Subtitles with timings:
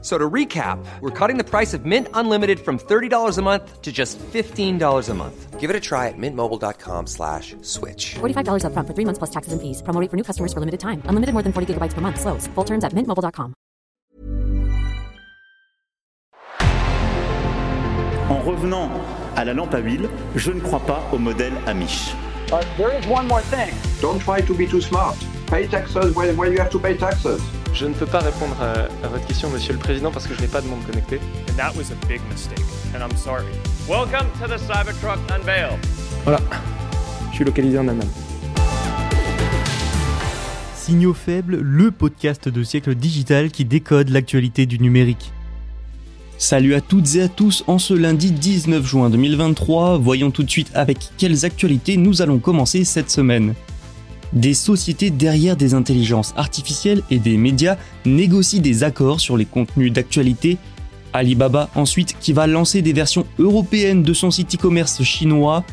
[0.00, 3.90] So to recap, we're cutting the price of Mint Unlimited from $30 a month to
[3.90, 5.58] just $15 a month.
[5.58, 8.14] Give it a try at mintmobile.com slash switch.
[8.20, 9.82] $45 upfront for three months plus taxes and fees.
[9.82, 11.02] Promo rate for new customers for limited time.
[11.06, 12.20] Unlimited more than 40 gigabytes per month.
[12.20, 12.46] Slows.
[12.54, 13.54] Full terms at mintmobile.com.
[18.30, 18.90] En revenant
[19.36, 22.14] à la lampe à huile, je ne crois pas au modèle Amish.
[22.52, 23.74] Uh, there is one more thing.
[24.00, 25.16] Don't try to be too smart.
[25.46, 27.40] Pay taxes when, when you have to pay taxes.
[27.78, 30.40] Je ne peux pas répondre à, à, votre question, Monsieur le Président, parce que je
[30.40, 31.20] n'ai pas de monde connecté.
[36.24, 36.40] Voilà,
[37.30, 38.08] je suis localisé en Allemagne.
[40.74, 45.30] Signaux faibles, le podcast de siècle digital qui décode l'actualité du numérique.
[46.36, 50.50] Salut à toutes et à tous, en ce lundi 19 juin 2023, voyons tout de
[50.50, 53.54] suite avec quelles actualités nous allons commencer cette semaine.
[54.32, 59.92] Des sociétés derrière des intelligences artificielles et des médias négocient des accords sur les contenus
[59.92, 60.58] d'actualité.
[61.12, 65.64] Alibaba ensuite qui va lancer des versions européennes de son site e-commerce chinois.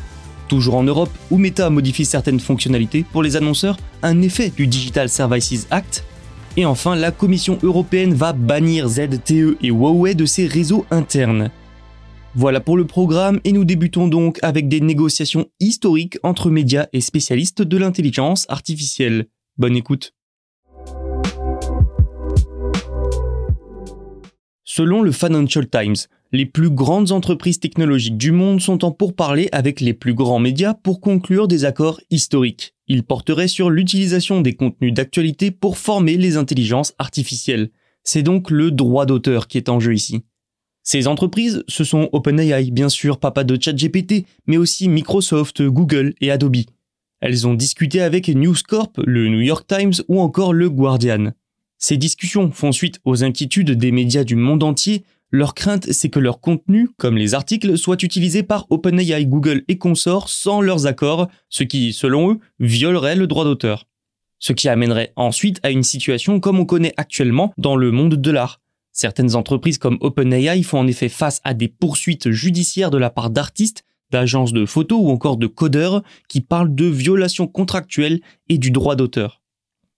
[0.48, 5.08] Toujours en Europe, où Meta modifie certaines fonctionnalités pour les annonceurs, un effet du Digital
[5.08, 6.04] Services Act.
[6.56, 11.50] Et enfin, la Commission européenne va bannir ZTE et Huawei de ses réseaux internes.
[12.38, 17.00] Voilà pour le programme et nous débutons donc avec des négociations historiques entre médias et
[17.00, 19.28] spécialistes de l'intelligence artificielle.
[19.56, 20.12] Bonne écoute.
[24.64, 25.96] Selon le Financial Times,
[26.30, 30.74] les plus grandes entreprises technologiques du monde sont en pourparlers avec les plus grands médias
[30.74, 32.74] pour conclure des accords historiques.
[32.86, 37.70] Ils porteraient sur l'utilisation des contenus d'actualité pour former les intelligences artificielles.
[38.04, 40.22] C'est donc le droit d'auteur qui est en jeu ici.
[40.88, 46.30] Ces entreprises, ce sont OpenAI, bien sûr, papa de ChatGPT, mais aussi Microsoft, Google et
[46.30, 46.58] Adobe.
[47.20, 51.32] Elles ont discuté avec News Corp, le New York Times ou encore le Guardian.
[51.76, 55.02] Ces discussions font suite aux inquiétudes des médias du monde entier.
[55.32, 59.78] Leur crainte, c'est que leur contenu, comme les articles, soit utilisé par OpenAI, Google et
[59.78, 63.88] consorts sans leurs accords, ce qui, selon eux, violerait le droit d'auteur.
[64.38, 68.30] Ce qui amènerait ensuite à une situation comme on connaît actuellement dans le monde de
[68.30, 68.60] l'art.
[68.96, 73.28] Certaines entreprises comme OpenAI font en effet face à des poursuites judiciaires de la part
[73.28, 78.70] d'artistes, d'agences de photos ou encore de codeurs qui parlent de violations contractuelles et du
[78.70, 79.42] droit d'auteur.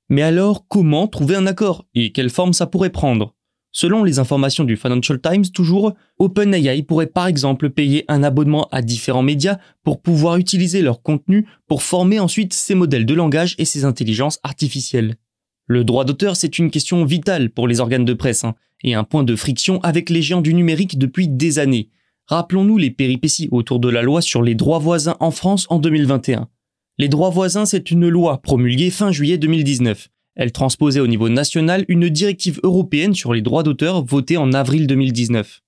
[0.09, 3.37] Mais alors, comment trouver un accord et quelle forme ça pourrait prendre?
[3.71, 8.83] Selon les informations du Financial Times, toujours, OpenAI pourrait par exemple payer un abonnement à
[8.83, 13.65] différents médias pour pouvoir utiliser leur contenu pour former ensuite ses modèles de langage et
[13.65, 15.19] ses intelligences artificielles.
[15.69, 19.05] Le droit d'auteur, c'est une question vitale pour les organes de presse, hein, et un
[19.05, 21.91] point de friction avec les géants du numérique depuis des années.
[22.27, 26.49] Rappelons-nous les péripéties autour de la loi sur les droits voisins en France en 2021.
[26.99, 30.09] Les droits voisins, c'est une loi promulguée fin juillet 2019.
[30.37, 34.87] Elle transposait au niveau national une directive européenne sur les droits d'auteur votée en avril
[34.87, 35.61] 2019.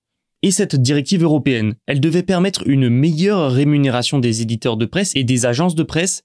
[0.43, 5.25] Et cette directive européenne, elle devait permettre une meilleure rémunération des éditeurs de presse et
[5.25, 6.23] des agences de presse,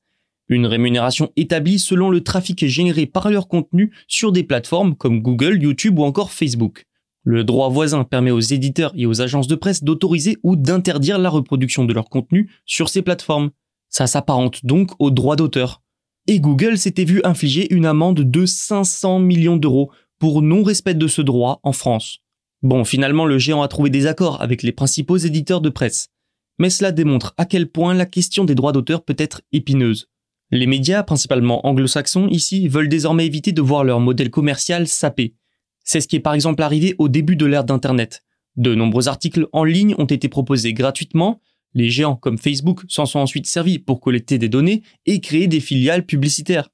[0.47, 5.61] une rémunération établie selon le trafic généré par leur contenu sur des plateformes comme Google,
[5.61, 6.85] YouTube ou encore Facebook.
[7.23, 11.29] Le droit voisin permet aux éditeurs et aux agences de presse d'autoriser ou d'interdire la
[11.29, 13.49] reproduction de leur contenu sur ces plateformes.
[13.89, 15.81] Ça s'apparente donc au droit d'auteur.
[16.27, 21.21] Et Google s'était vu infliger une amende de 500 millions d'euros pour non-respect de ce
[21.21, 22.19] droit en France.
[22.61, 26.09] Bon, finalement, le géant a trouvé des accords avec les principaux éditeurs de presse.
[26.57, 30.09] Mais cela démontre à quel point la question des droits d'auteur peut être épineuse.
[30.55, 35.35] Les médias, principalement anglo-saxons ici, veulent désormais éviter de voir leur modèle commercial sapé.
[35.83, 38.23] C'est ce qui est par exemple arrivé au début de l'ère d'Internet.
[38.55, 41.41] De nombreux articles en ligne ont été proposés gratuitement,
[41.73, 45.59] les géants comme Facebook s'en sont ensuite servis pour collecter des données et créer des
[45.59, 46.69] filiales publicitaires.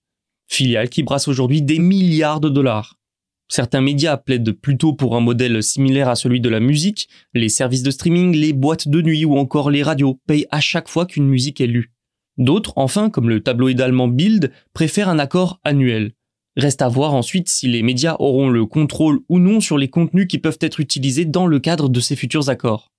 [0.46, 3.00] Filiales qui brassent aujourd'hui des milliards de dollars.
[3.48, 7.82] Certains médias plaident plutôt pour un modèle similaire à celui de la musique, les services
[7.82, 11.28] de streaming, les boîtes de nuit ou encore les radios payent à chaque fois qu'une
[11.28, 11.91] musique est lue.
[12.38, 16.14] D'autres, enfin, comme le tabloïd allemand Bild, préfèrent un accord annuel.
[16.58, 20.28] Reste à voir ensuite si les médias auront le contrôle ou non sur les contenus
[20.28, 22.92] qui peuvent être utilisés dans le cadre de ces futurs accords.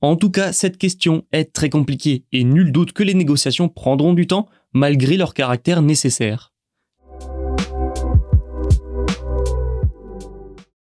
[0.00, 4.12] En tout cas, cette question est très compliquée et nul doute que les négociations prendront
[4.12, 6.52] du temps malgré leur caractère nécessaire.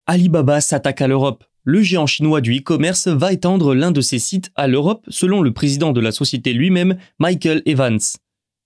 [0.06, 1.44] Alibaba s'attaque à l'Europe.
[1.70, 5.52] Le géant chinois du e-commerce va étendre l'un de ses sites à l'Europe selon le
[5.52, 8.00] président de la société lui-même, Michael Evans.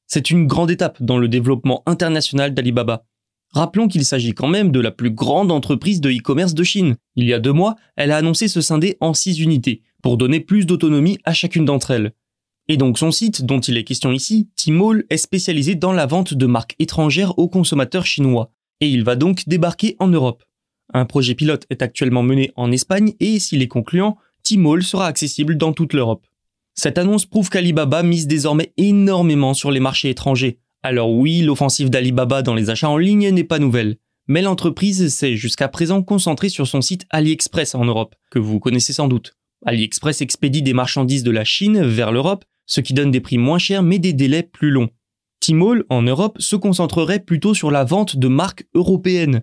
[0.07, 3.05] C'est une grande étape dans le développement international d'Alibaba.
[3.51, 6.97] Rappelons qu'il s'agit quand même de la plus grande entreprise de e-commerce de Chine.
[7.15, 10.41] Il y a deux mois, elle a annoncé se scinder en six unités, pour donner
[10.41, 12.13] plus d'autonomie à chacune d'entre elles.
[12.69, 16.33] Et donc son site, dont il est question ici, Tmall, est spécialisé dans la vente
[16.33, 18.51] de marques étrangères aux consommateurs chinois.
[18.81, 20.43] Et il va donc débarquer en Europe.
[20.95, 25.57] Un projet pilote est actuellement mené en Espagne et s'il est concluant, Tmall sera accessible
[25.57, 26.25] dans toute l'Europe.
[26.75, 30.59] Cette annonce prouve qu'Alibaba mise désormais énormément sur les marchés étrangers.
[30.85, 33.97] Alors oui, l'offensive d'Alibaba dans les achats en ligne n'est pas nouvelle.
[34.29, 38.93] Mais l'entreprise s'est jusqu'à présent concentrée sur son site AliExpress en Europe, que vous connaissez
[38.93, 39.35] sans doute.
[39.67, 43.59] AliExpress expédie des marchandises de la Chine vers l'Europe, ce qui donne des prix moins
[43.59, 44.91] chers mais des délais plus longs.
[45.41, 49.43] Tmall, en Europe, se concentrerait plutôt sur la vente de marques européennes.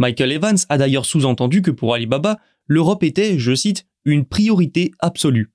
[0.00, 5.52] Michael Evans a d'ailleurs sous-entendu que pour Alibaba, l'Europe était, je cite, une priorité absolue.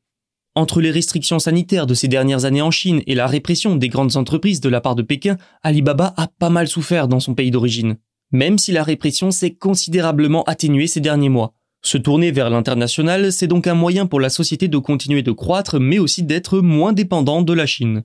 [0.53, 4.17] Entre les restrictions sanitaires de ces dernières années en Chine et la répression des grandes
[4.17, 7.97] entreprises de la part de Pékin, Alibaba a pas mal souffert dans son pays d'origine.
[8.31, 11.53] Même si la répression s'est considérablement atténuée ces derniers mois.
[11.81, 15.79] Se tourner vers l'international, c'est donc un moyen pour la société de continuer de croître,
[15.79, 18.03] mais aussi d'être moins dépendant de la Chine.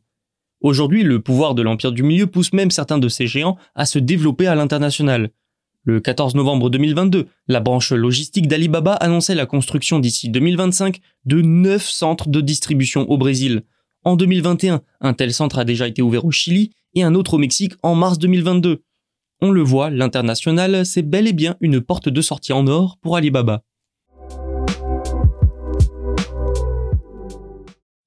[0.63, 3.99] Aujourd'hui, le pouvoir de l'Empire du Milieu pousse même certains de ces géants à se
[3.99, 5.31] développer à l'international.
[5.85, 11.83] Le 14 novembre 2022, la branche logistique d'Alibaba annonçait la construction d'ici 2025 de 9
[11.83, 13.63] centres de distribution au Brésil.
[14.05, 17.39] En 2021, un tel centre a déjà été ouvert au Chili et un autre au
[17.39, 18.83] Mexique en mars 2022.
[19.41, 23.17] On le voit, l'international, c'est bel et bien une porte de sortie en or pour
[23.17, 23.63] Alibaba.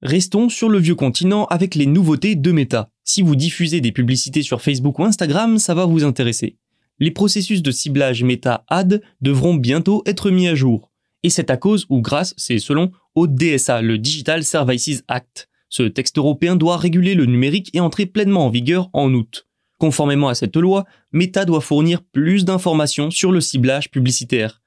[0.00, 2.90] Restons sur le vieux continent avec les nouveautés de Meta.
[3.02, 6.56] Si vous diffusez des publicités sur Facebook ou Instagram, ça va vous intéresser.
[7.00, 10.92] Les processus de ciblage Meta Ad devront bientôt être mis à jour.
[11.24, 15.48] Et c'est à cause ou grâce, c'est selon, au DSA, le Digital Services Act.
[15.68, 19.48] Ce texte européen doit réguler le numérique et entrer pleinement en vigueur en août.
[19.78, 24.62] Conformément à cette loi, Meta doit fournir plus d'informations sur le ciblage publicitaire.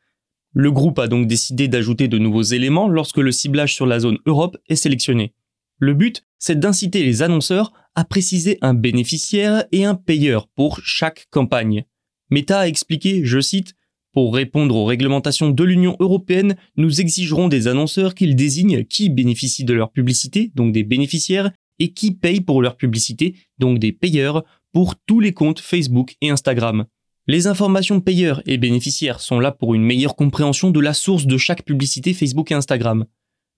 [0.52, 4.18] Le groupe a donc décidé d'ajouter de nouveaux éléments lorsque le ciblage sur la zone
[4.26, 5.34] Europe est sélectionné.
[5.80, 11.28] Le but, c'est d'inciter les annonceurs à préciser un bénéficiaire et un payeur pour chaque
[11.30, 11.86] campagne.
[12.30, 13.74] Meta a expliqué, je cite,
[14.12, 19.64] Pour répondre aux réglementations de l'Union européenne, nous exigerons des annonceurs qu'ils désignent qui bénéficient
[19.64, 24.44] de leur publicité, donc des bénéficiaires, et qui payent pour leur publicité, donc des payeurs,
[24.74, 26.86] pour tous les comptes Facebook et Instagram.
[27.28, 31.38] Les informations payeurs et bénéficiaires sont là pour une meilleure compréhension de la source de
[31.38, 33.06] chaque publicité Facebook et Instagram.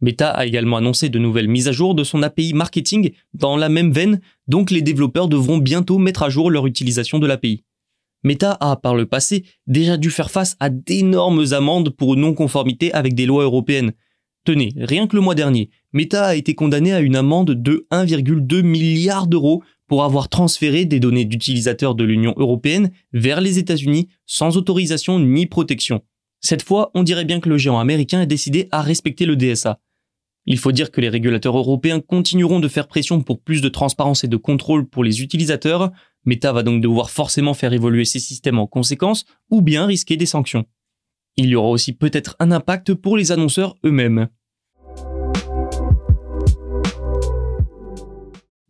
[0.01, 3.69] Meta a également annoncé de nouvelles mises à jour de son API marketing dans la
[3.69, 7.63] même veine, donc les développeurs devront bientôt mettre à jour leur utilisation de l'API.
[8.23, 13.15] Meta a, par le passé, déjà dû faire face à d'énormes amendes pour non-conformité avec
[13.15, 13.93] des lois européennes.
[14.45, 18.61] Tenez, rien que le mois dernier, Meta a été condamné à une amende de 1,2
[18.61, 24.55] milliard d'euros pour avoir transféré des données d'utilisateurs de l'Union européenne vers les États-Unis sans
[24.55, 26.01] autorisation ni protection.
[26.41, 29.79] Cette fois, on dirait bien que le géant américain a décidé à respecter le DSA.
[30.51, 34.23] Il faut dire que les régulateurs européens continueront de faire pression pour plus de transparence
[34.23, 35.91] et de contrôle pour les utilisateurs.
[36.25, 40.25] Meta va donc devoir forcément faire évoluer ses systèmes en conséquence ou bien risquer des
[40.25, 40.65] sanctions.
[41.37, 44.27] Il y aura aussi peut-être un impact pour les annonceurs eux-mêmes.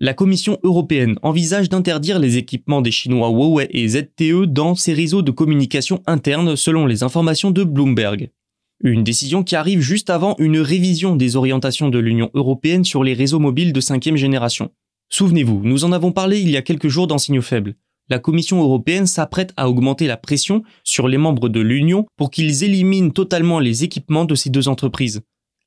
[0.01, 5.21] la Commission européenne envisage d'interdire les équipements des Chinois Huawei et ZTE dans ses réseaux
[5.21, 8.31] de communication interne selon les informations de Bloomberg.
[8.81, 13.13] Une décision qui arrive juste avant une révision des orientations de l'Union européenne sur les
[13.13, 14.71] réseaux mobiles de cinquième génération.
[15.09, 17.75] Souvenez-vous, nous en avons parlé il y a quelques jours dans Signaux Faibles.
[18.09, 22.63] La Commission européenne s'apprête à augmenter la pression sur les membres de l'Union pour qu'ils
[22.63, 25.21] éliminent totalement les équipements de ces deux entreprises.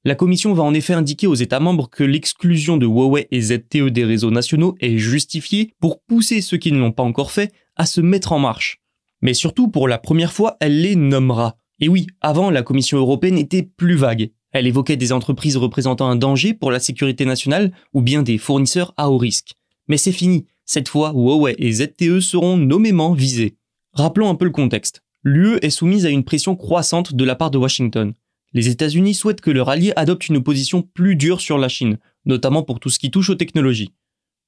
[0.05, 3.91] La Commission va en effet indiquer aux États membres que l'exclusion de Huawei et ZTE
[3.91, 7.85] des réseaux nationaux est justifiée pour pousser ceux qui ne l'ont pas encore fait à
[7.85, 8.79] se mettre en marche.
[9.21, 11.59] Mais surtout, pour la première fois, elle les nommera.
[11.83, 14.31] Et oui, avant, la Commission européenne était plus vague.
[14.53, 18.95] Elle évoquait des entreprises représentant un danger pour la sécurité nationale ou bien des fournisseurs
[18.97, 19.53] à haut risque.
[19.89, 20.47] Mais c'est fini.
[20.65, 23.57] Cette fois, Huawei et ZTE seront nommément visés.
[23.93, 25.03] Rappelons un peu le contexte.
[25.23, 28.15] L'UE est soumise à une pression croissante de la part de Washington
[28.55, 32.63] les États-Unis souhaitent que leur allié adopte une position plus dure sur la Chine, notamment
[32.63, 33.93] pour tout ce qui touche aux technologies.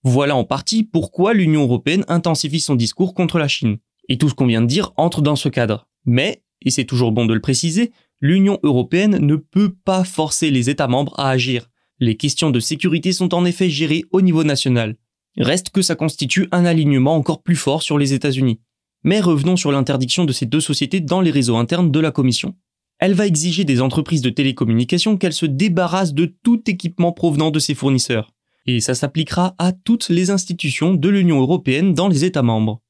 [0.03, 3.79] Voilà en partie pourquoi l'Union européenne intensifie son discours contre la Chine.
[4.09, 5.89] Et tout ce qu'on vient de dire entre dans ce cadre.
[6.05, 10.71] Mais, et c'est toujours bon de le préciser, l'Union européenne ne peut pas forcer les
[10.71, 11.71] États membres à agir.
[12.01, 14.97] Les questions de sécurité sont en effet gérées au niveau national.
[15.37, 18.61] Reste que ça constitue un alignement encore plus fort sur les États-Unis.
[19.03, 22.55] Mais revenons sur l'interdiction de ces deux sociétés dans les réseaux internes de la Commission
[22.99, 27.59] elle va exiger des entreprises de télécommunications qu'elles se débarrassent de tout équipement provenant de
[27.59, 28.31] ses fournisseurs.
[28.67, 32.81] Et ça s'appliquera à toutes les institutions de l'Union européenne dans les États membres.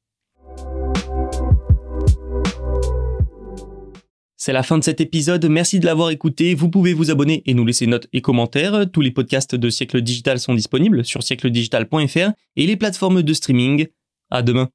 [4.45, 6.55] C'est la fin de cet épisode, merci de l'avoir écouté.
[6.55, 8.85] Vous pouvez vous abonner et nous laisser notes et commentaires.
[8.93, 13.87] Tous les podcasts de Siècle Digital sont disponibles sur siècledigital.fr et les plateformes de streaming.
[14.31, 14.69] À demain.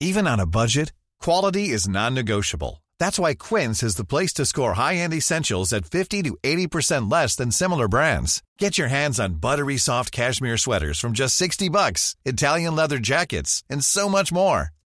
[0.00, 0.90] Even on a budget,
[1.20, 2.82] quality is non-negotiable.
[2.98, 7.36] That's why Quince is the place to score high-end essentials at 50 to 80% less
[7.36, 8.42] than similar brands.
[8.58, 13.62] Get your hands on buttery soft cashmere sweaters from just 60 bucks, Italian leather jackets,
[13.70, 14.70] and so much more.